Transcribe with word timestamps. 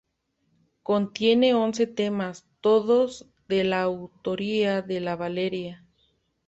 Contiene 0.81 1.53
once 1.53 1.85
temas, 1.85 2.47
todos 2.59 3.27
de 3.47 3.63
la 3.63 3.83
autoría 3.83 4.81
de 4.81 4.99
Valeria. 5.15 5.85